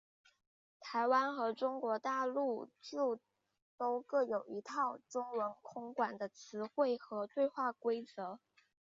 [0.79, 3.19] 台湾和中国大陆就
[3.77, 8.39] 都各有一套中文空管的词汇和对话规则。